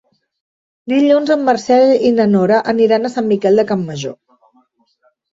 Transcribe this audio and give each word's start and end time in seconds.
Dilluns 0.93 1.33
en 1.33 1.43
Marcel 1.49 1.91
i 2.09 2.11
na 2.19 2.25
Nora 2.31 2.61
aniran 2.73 3.05
a 3.05 3.11
Sant 3.17 3.27
Miquel 3.33 3.61
de 3.61 3.67
Campmajor. 3.73 4.15